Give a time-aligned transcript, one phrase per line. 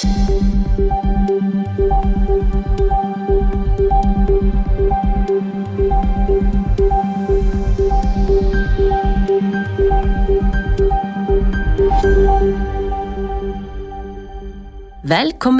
[0.00, 0.12] Velkommen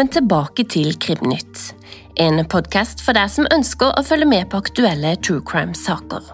[0.08, 1.74] tilbake til Krimnytt,
[2.16, 6.32] en podkast for deg som ønsker å følge med på aktuelle true crime-saker.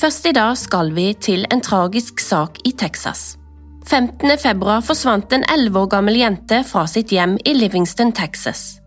[0.00, 3.41] Først i dag skal vi til en tragisk sak i Texas.
[3.86, 4.38] 15.
[4.38, 8.78] februar forsvant en 11 år gammel jente fra sitt hjem i Livingston, Texas.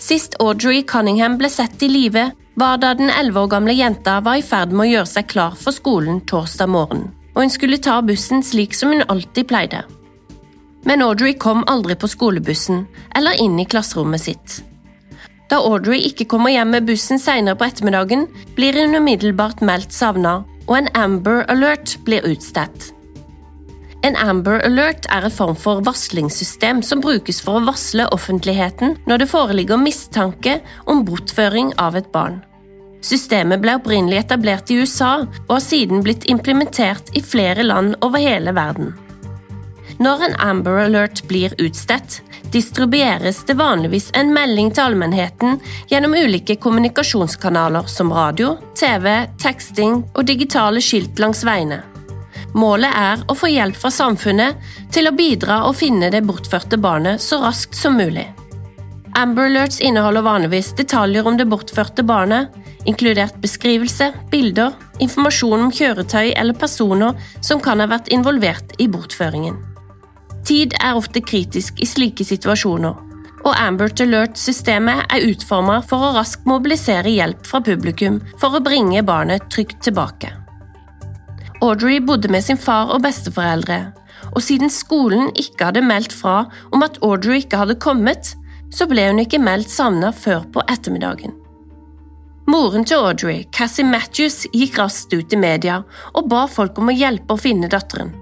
[0.00, 4.38] Sist Audrey Cunningham ble sett i live, var da den 11 år gamle jenta var
[4.38, 8.00] i ferd med å gjøre seg klar for skolen torsdag morgen, og hun skulle ta
[8.02, 9.84] bussen slik som hun alltid pleide.
[10.84, 12.84] Men Audrey kom aldri på skolebussen
[13.16, 14.58] eller inn i klasserommet sitt.
[15.50, 20.42] Da Audrey ikke kommer hjem med bussen senere på ettermiddagen, blir hun umiddelbart meldt savna,
[20.64, 22.93] og en Amber Alert blir utstedt.
[24.04, 29.22] En Amber Alert er en form for varslingssystem som brukes for å varsle offentligheten når
[29.22, 32.42] det foreligger mistanke om bortføring av et barn.
[33.04, 38.20] Systemet ble opprinnelig etablert i USA og har siden blitt implementert i flere land over
[38.20, 38.92] hele verden.
[40.04, 42.20] Når en Amber Alert blir utstedt,
[42.52, 45.56] distribueres det vanligvis en melding til allmennheten
[45.88, 51.80] gjennom ulike kommunikasjonskanaler som radio, TV, teksting og digitale skilt langs veiene.
[52.54, 54.62] Målet er å få hjelp fra samfunnet
[54.94, 58.28] til å bidra og finne det bortførte barnet så raskt som mulig.
[59.18, 62.50] Amber Alerts inneholder vanligvis detaljer om det bortførte barnet,
[62.86, 69.58] inkludert beskrivelse, bilder, informasjon om kjøretøy eller personer som kan ha vært involvert i bortføringen.
[70.44, 72.94] Tid er ofte kritisk i slike situasjoner,
[73.44, 79.02] og Amber Alert-systemet er utformet for å raskt mobilisere hjelp fra publikum for å bringe
[79.06, 80.43] barnet trygt tilbake.
[81.64, 83.78] Audrey bodde med sin far og besteforeldre,
[84.36, 86.42] og siden skolen ikke hadde meldt fra
[86.76, 88.34] om at Audrey ikke hadde kommet,
[88.74, 91.32] så ble hun ikke meldt savna før på ettermiddagen.
[92.50, 95.78] Moren til Audrey, Cassie Matthews, gikk raskt ut i media
[96.12, 98.12] og ba folk om å hjelpe å finne datteren.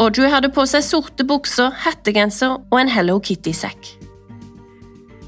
[0.00, 3.92] Audrey hadde på seg sorte bukser, hettegenser og en Hello Kitty-sekk.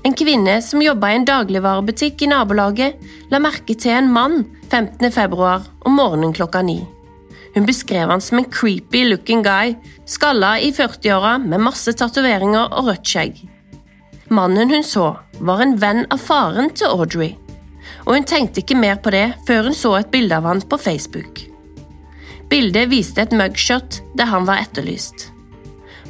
[0.05, 2.97] En kvinne som jobba i en dagligvarebutikk i nabolaget,
[3.29, 5.13] la merke til en mann 15.
[5.13, 6.81] februar om morgenen klokka ni.
[7.55, 9.75] Hun beskrev han som en creepy looking guy,
[10.07, 13.39] skalla i 40-åra med masse tatoveringer og rødt skjegg.
[14.35, 17.35] Mannen hun så, var en venn av faren til Audrey,
[18.05, 20.81] og hun tenkte ikke mer på det før hun så et bilde av han på
[20.81, 21.45] Facebook.
[22.51, 25.31] Bildet viste et mugshot der han var etterlyst.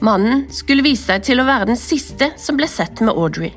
[0.04, 3.52] Mannen skulle vise seg til å være den siste som ble sett med Audrey.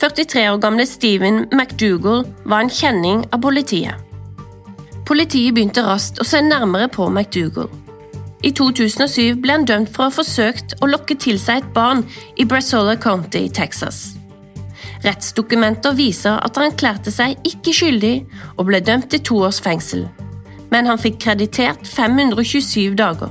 [0.00, 4.05] 43 år gamle Stephen McDougall var en kjenning av politiet.
[5.06, 7.70] Politiet begynte raskt å se nærmere på McDougall.
[8.42, 12.02] I 2007 ble han dømt for å ha forsøkt å lokke til seg et barn
[12.36, 14.16] i Brazola County i Texas.
[15.06, 18.14] Rettsdokumenter viser at han erklærte seg ikke skyldig
[18.56, 20.06] og ble dømt til to års fengsel,
[20.72, 23.30] men han fikk kreditert 527 dager.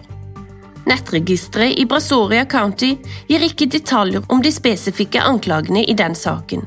[0.86, 2.94] Nettregisteret i Brazoria County
[3.28, 6.64] gir ikke detaljer om de spesifikke anklagene i den saken.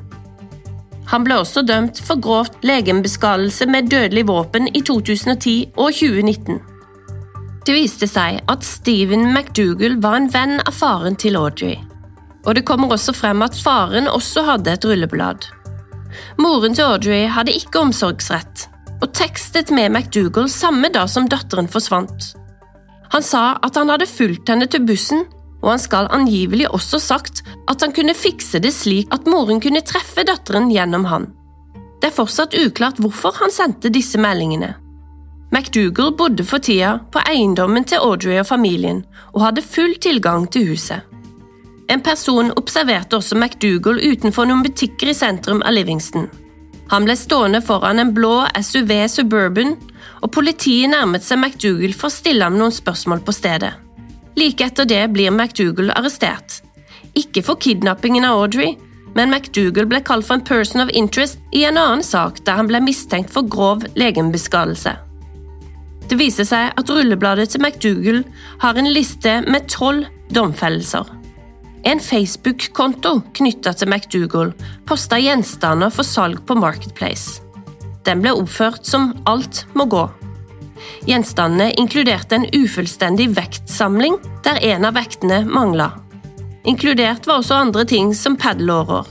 [1.08, 6.58] Han ble også dømt for grovt legembeskadelse med dødelig våpen i 2010 og 2019.
[7.64, 11.76] Det viste seg at Stephen McDougall var en venn av faren til Audrey,
[12.44, 15.48] og det kommer også frem at faren også hadde et rulleblad.
[16.40, 18.68] Moren til Audrey hadde ikke omsorgsrett,
[19.00, 22.32] og tekstet med McDougall samme dag som datteren forsvant.
[23.12, 25.24] Han sa at han hadde fulgt henne til bussen
[25.62, 29.82] og han skal angivelig også sagt at han kunne fikse det slik at moren kunne
[29.86, 31.30] treffe datteren gjennom han.
[31.98, 34.76] Det er fortsatt uklart hvorfor han sendte disse meldingene.
[35.50, 39.02] McDougall bodde for tida på eiendommen til Audrey og familien,
[39.32, 41.06] og hadde full tilgang til huset.
[41.88, 46.28] En person observerte også McDougall utenfor noen butikker i sentrum av Livingston.
[46.92, 49.74] Han ble stående foran en blå SUV Suburban,
[50.20, 53.72] og politiet nærmet seg McDougall for å stille ham noen spørsmål på stedet.
[54.38, 56.60] Like etter det blir McDougall arrestert.
[57.18, 58.76] Ikke for kidnappingen av Audrey,
[59.16, 62.68] men McDougall ble kalt for en person of interest i en annen sak der han
[62.70, 64.94] ble mistenkt for grov legembeskadelse.
[66.08, 68.22] Det viser seg at rullebladet til McDougall
[68.62, 71.10] har en liste med tolv domfellelser.
[71.88, 74.54] En Facebook-konto knytta til McDougall
[74.86, 77.42] posta gjenstander for salg på Marketplace.
[78.06, 80.06] Den ble oppført som Alt må gå.
[81.08, 85.90] Gjenstandene inkluderte en ufullstendig vektsamling der en av vektene mangla.
[86.68, 89.06] Inkludert var også andre ting som paddelårer.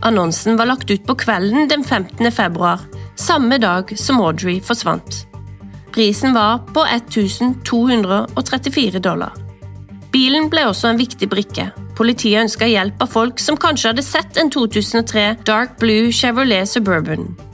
[0.00, 2.32] Annonsen var lagt ut på kvelden den 15.
[2.32, 2.80] februar,
[3.20, 5.26] samme dag som Audrey forsvant.
[5.92, 9.36] Prisen var på 1234 dollar.
[10.14, 11.70] Bilen ble også en viktig brikke.
[12.00, 17.49] Politiet ønska hjelp av folk som kanskje hadde sett en 2003 Dark Blue Chevrolet Suburban.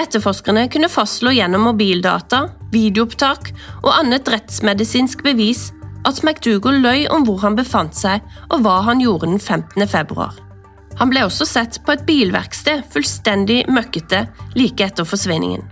[0.00, 3.50] Etterforskerne kunne fastslå gjennom mobildata, videoopptak
[3.82, 5.68] og annet rettsmedisinsk bevis
[6.08, 9.84] at McDougall løy om hvor han befant seg og hva han gjorde den 15.
[9.90, 10.38] februar.
[11.00, 14.24] Han ble også sett på et bilverksted fullstendig møkkete
[14.56, 15.66] like etter forsvinningen.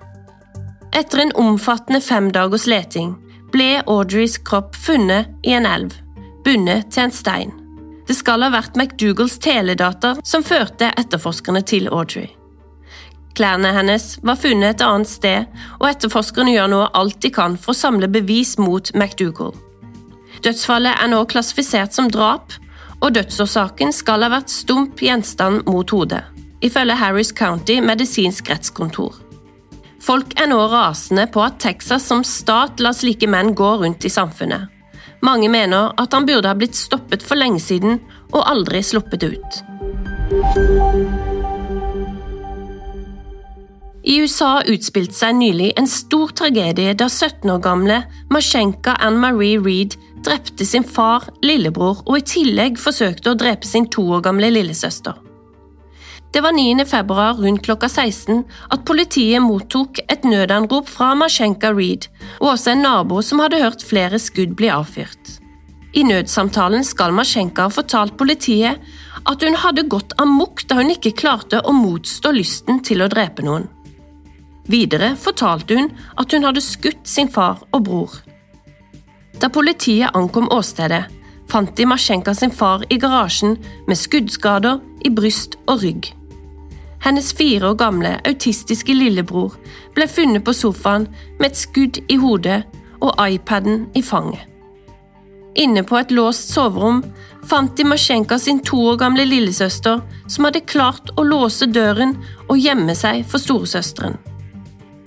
[0.97, 3.15] Etter en omfattende femdagers leting
[3.53, 5.95] ble Audreys kropp funnet i en elv,
[6.45, 7.53] bundet til en stein.
[8.09, 12.38] Det skal ha vært McDougalls teledata som førte etterforskerne til Audrey.
[13.39, 15.45] Klærne hennes var funnet et annet sted,
[15.79, 19.53] og etterforskerne gjør nå alt de kan for å samle bevis mot McDougall.
[20.43, 22.51] Dødsfallet er nå klassifisert som drap,
[22.99, 26.25] og dødsårsaken skal ha vært stump gjenstand mot hodet,
[26.67, 29.15] ifølge Harris County medisinsk rettskontor.
[30.03, 34.11] Folk er nå rasende på at Texas som stat lar slike menn gå rundt i
[34.11, 34.67] samfunnet.
[35.23, 37.99] Mange mener at han burde ha blitt stoppet for lenge siden
[38.33, 39.63] og aldri sluppet ut.
[44.09, 47.99] I USA utspilte seg nylig en stor tragedie da 17 år gamle
[48.33, 54.07] Mashenka Anne-Marie Reed drepte sin far, lillebror og i tillegg forsøkte å drepe sin to
[54.17, 55.13] år gamle lillesøster.
[56.33, 56.87] Det var 9.
[56.89, 58.41] februar rundt klokka 16
[58.73, 62.09] at politiet mottok et nødanrop fra Mashenka Reed
[62.39, 65.37] og også en nabo som hadde hørt flere skudd bli avfyrt.
[65.93, 68.81] I nødsamtalen skal Masjenka ha fortalt politiet
[69.29, 73.45] at hun hadde gått amok da hun ikke klarte å motstå lysten til å drepe
[73.45, 73.69] noen.
[74.69, 78.19] Videre fortalte hun at hun hadde skutt sin far og bror.
[79.41, 81.07] Da politiet ankom åstedet,
[81.49, 83.57] fant de Masjenka sin far i garasjen
[83.89, 86.11] med skuddskader i bryst og rygg.
[87.01, 89.55] Hennes fire år gamle autistiske lillebror
[89.97, 91.07] ble funnet på sofaen
[91.39, 92.65] med et skudd i hodet
[93.01, 94.43] og iPaden i fanget.
[95.59, 97.01] Inne på et låst soverom
[97.49, 102.19] fant de Masjenka sin to år gamle lillesøster, som hadde klart å låse døren
[102.49, 104.19] og gjemme seg for storesøsteren.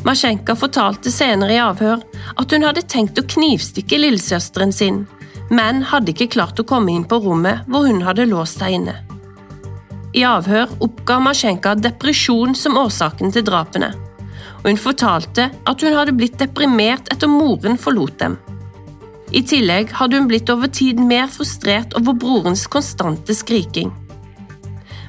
[0.03, 2.01] Masjenka fortalte senere i avhør
[2.41, 5.03] at hun hadde tenkt å knivstikke lillesøsteren sin,
[5.53, 8.95] men hadde ikke klart å komme inn på rommet hvor hun hadde låst seg inne.
[10.17, 13.91] I avhør oppga Masjenka depresjon som årsaken til drapene,
[14.61, 18.39] og hun fortalte at hun hadde blitt deprimert etter moren forlot dem.
[19.31, 23.93] I tillegg hadde hun blitt over tid mer frustrert over brorens konstante skriking.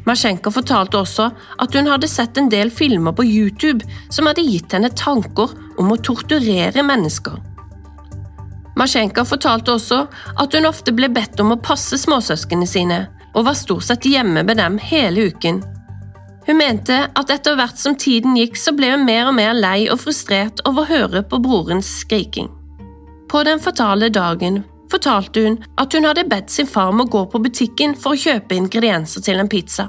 [0.09, 1.29] Masjenko fortalte også
[1.63, 5.93] at hun hadde sett en del filmer på YouTube som hadde gitt henne tanker om
[5.95, 7.39] å torturere mennesker.
[8.79, 10.01] Masjenko fortalte også
[10.41, 14.43] at hun ofte ble bedt om å passe småsøsknene sine, og var stort sett hjemme
[14.45, 15.63] med dem hele uken.
[16.47, 19.87] Hun mente at etter hvert som tiden gikk, så ble hun mer og mer lei
[19.93, 22.51] og frustrert over å høre på brorens skriking.
[23.31, 24.61] På den fatale dagen
[24.93, 28.23] fortalte hun at hun hadde bedt sin far om å gå på butikken for å
[28.25, 29.89] kjøpe ingredienser til en pizza.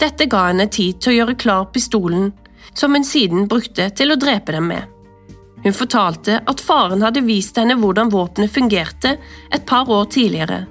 [0.00, 2.32] Dette ga henne tid til å gjøre klar pistolen,
[2.74, 4.90] som hun siden brukte til å drepe dem med.
[5.64, 9.16] Hun fortalte at faren hadde vist henne hvordan våpenet fungerte
[9.54, 10.64] et par år tidligere.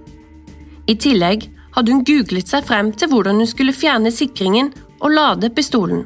[0.85, 4.69] I tillegg hadde hun googlet seg frem til hvordan hun skulle fjerne sikringen
[4.99, 6.05] og lade pistolen.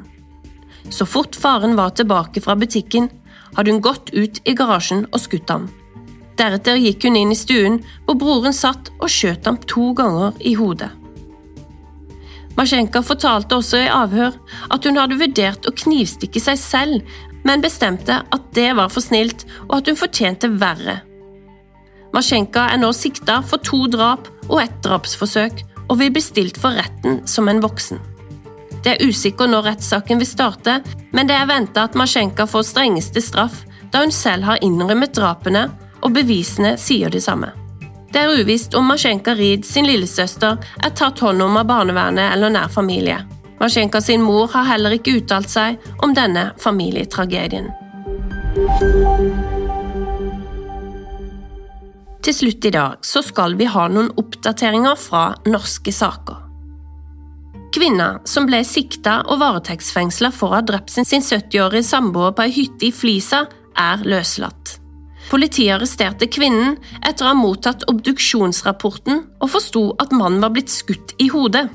[0.88, 3.10] Så fort faren var tilbake fra butikken,
[3.56, 5.68] hadde hun gått ut i garasjen og skutt ham.
[6.38, 10.54] Deretter gikk hun inn i stuen hvor broren satt og skjøt ham to ganger i
[10.58, 10.90] hodet.
[12.58, 14.34] Masjenka fortalte også i avhør
[14.74, 19.44] at hun hadde vurdert å knivstikke seg selv, men bestemte at det var for snilt
[19.68, 20.98] og at hun fortjente verre.
[22.14, 26.74] Masjenka er nå sikta for to drap og ett drapsforsøk og vil bli stilt for
[26.74, 28.00] retten som en voksen.
[28.82, 30.78] Det er usikker når rettssaken vil starte,
[31.14, 35.66] men det er venta at Masjenka får strengeste straff, da hun selv har innrømmet drapene
[36.02, 37.50] og bevisene sier det samme.
[38.12, 42.54] Det er uvisst om Masjenka Reed sin lillesøster er tatt hånd om av barnevernet eller
[42.54, 43.20] nær familie.
[43.60, 47.68] Masjenka sin mor har heller ikke uttalt seg om denne familietragedien.
[52.24, 56.44] Til slutt i dag så skal vi ha noen oppdateringer fra norske saker.
[57.74, 62.54] Kvinna som ble sikta og varetektsfengsla for å ha drept sin 70-årige samboer på ei
[62.56, 63.44] hytte i Flisa,
[63.78, 64.77] er løslatt.
[65.28, 71.12] Politiet arresterte kvinnen etter å ha mottatt obduksjonsrapporten og forsto at mannen var blitt skutt
[71.20, 71.66] i hodet.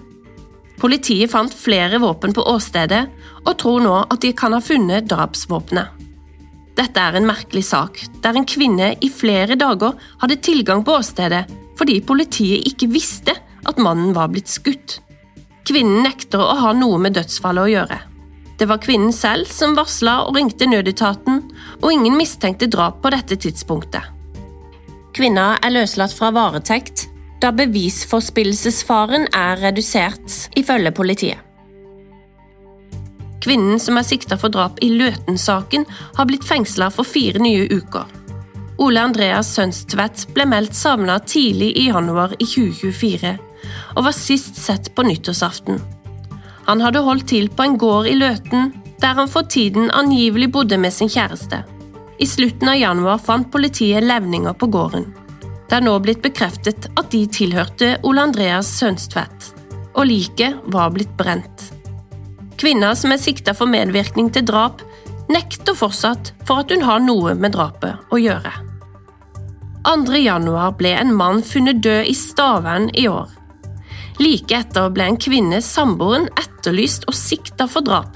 [0.81, 3.03] Politiet fant flere våpen på åstedet
[3.43, 6.01] og tror nå at de kan ha funnet drapsvåpenet.
[6.73, 9.93] Dette er en merkelig sak, der en kvinne i flere dager
[10.23, 11.45] hadde tilgang på åstedet
[11.77, 13.35] fordi politiet ikke visste
[13.69, 14.97] at mannen var blitt skutt.
[15.67, 17.99] Kvinnen nekter å ha noe med dødsfallet å gjøre.
[18.57, 21.41] Det var kvinnen selv som varsla og ringte nødetaten,
[21.81, 24.03] og ingen mistenkte drap på dette tidspunktet.
[25.13, 27.07] Kvinna er løslatt fra varetekt,
[27.43, 31.39] da bevisforspillelsesfaren er redusert, ifølge politiet.
[33.43, 35.83] Kvinnen som er sikta for drap i Løten-saken,
[36.15, 38.07] har blitt fengsla for fire nye uker.
[38.81, 43.35] Ole Andreas Sønstvedt ble meldt savna tidlig i januar i 2024,
[43.97, 45.81] og var sist sett på nyttårsaften.
[46.69, 48.71] Han hadde holdt til på en gård i Løten,
[49.01, 51.63] der han for tiden angivelig bodde med sin kjæreste.
[52.19, 55.07] I slutten av januar fant politiet levninger på gården.
[55.69, 59.53] Det er nå blitt bekreftet at de tilhørte Ole Andreas Sønstvedt,
[59.97, 61.69] og liket var blitt brent.
[62.61, 64.83] Kvinna som er sikta for medvirkning til drap,
[65.31, 68.53] nekter fortsatt for at hun har noe med drapet å gjøre.
[69.83, 70.15] 2.
[70.23, 73.31] januar ble en mann funnet død i Stavern i år.
[74.21, 78.13] Like etter ble en kvinne, samboeren, etterlyst og sikta for drap.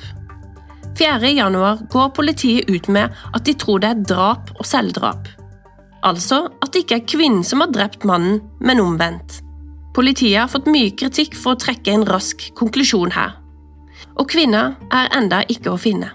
[0.97, 1.31] 4.
[1.37, 5.27] januar går politiet ut med at de tror det er drap og selvdrap.
[6.05, 9.41] Altså at det ikke er kvinnen som har drept mannen, men omvendt.
[9.97, 13.37] Politiet har fått mye kritikk for å trekke en rask konklusjon her
[14.17, 16.11] og kvinna er enda ikke å finne.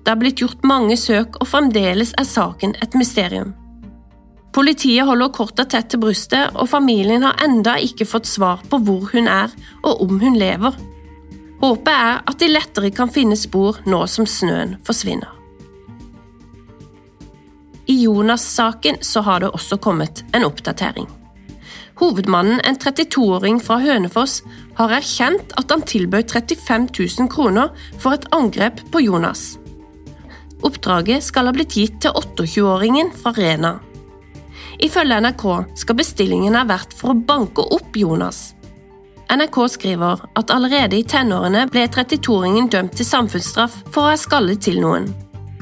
[0.00, 3.52] Det har blitt gjort mange søk, og fremdeles er saken et mysterium.
[4.50, 9.10] Politiet holder korta tett til brystet, og familien har enda ikke fått svar på hvor
[9.12, 9.52] hun er
[9.84, 10.74] og om hun lever.
[11.60, 15.28] Håpet er at de lettere kan finne spor nå som snøen forsvinner.
[17.90, 21.08] I Jonas-saken så har det også kommet en oppdatering.
[22.00, 24.40] Hovedmannen, en 32-åring fra Hønefoss,
[24.78, 29.58] har erkjent at han tilbød 35 000 kroner for et angrep på Jonas.
[30.64, 33.74] Oppdraget skal ha blitt gitt til 28-åringen fra Rena.
[34.80, 35.44] Ifølge NRK
[35.82, 38.54] skal bestillingen ha vært for å banke opp Jonas.
[39.30, 44.58] NRK skriver at allerede i tenårene ble 32-åringen dømt til samfunnsstraff for å ha skallet
[44.66, 45.06] til noen.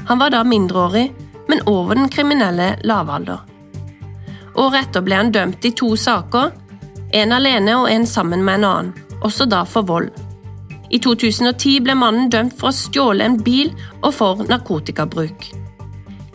[0.09, 1.11] Han var da mindreårig,
[1.51, 3.43] men over den kriminelle lavalder.
[4.57, 6.49] Året etter ble han dømt i to saker,
[7.13, 8.89] en alene og en sammen med en annen,
[9.21, 10.09] også da for vold.
[10.89, 13.69] I 2010 ble mannen dømt for å stjåle en bil
[14.01, 15.45] og for narkotikabruk.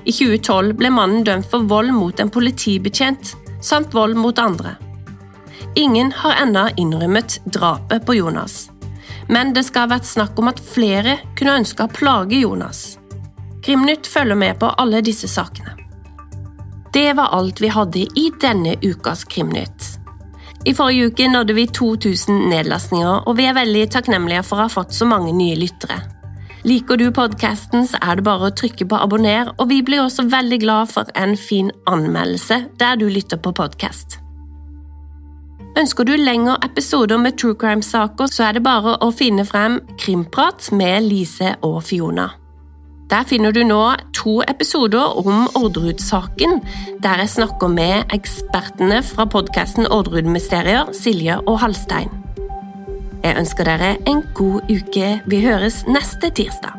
[0.07, 4.77] I 2012 ble mannen dømt for vold mot en politibetjent samt vold mot andre.
[5.77, 8.71] Ingen har ennå innrømmet drapet på Jonas,
[9.29, 12.85] men det skal ha vært snakk om at flere kunne ønske å plage Jonas.
[13.65, 15.75] Krimnytt følger med på alle disse sakene.
[16.95, 19.91] Det var alt vi hadde i denne ukas Krimnytt.
[20.65, 24.73] I forrige uke nådde vi 2000 nedlastninger, og vi er veldig takknemlige for å ha
[24.73, 25.99] fått så mange nye lyttere.
[26.65, 30.31] Liker du podkasten, så er det bare å trykke på abonner, og vi blir også
[30.31, 34.24] veldig glad for en fin anmeldelse der du lytter på podkast.
[35.75, 40.71] Ønsker du lengre episoder med true crime-saker, så er det bare å finne frem Krimprat
[40.73, 42.29] med Lise og Fiona.
[43.11, 43.81] Der finner du nå
[44.17, 46.61] to episoder om Orderud-saken,
[47.03, 52.09] der jeg snakker med ekspertene fra podkasten Orderud-mysterier, Silje og Halstein.
[53.25, 55.21] Jeg ønsker dere en god uke.
[55.27, 56.79] Vi høres neste tirsdag.